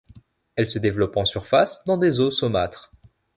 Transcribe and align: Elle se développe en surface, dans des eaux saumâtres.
Elle 0.55 0.65
se 0.65 0.79
développe 0.79 1.15
en 1.17 1.25
surface, 1.25 1.83
dans 1.85 1.95
des 1.95 2.19
eaux 2.21 2.31
saumâtres. 2.31 2.91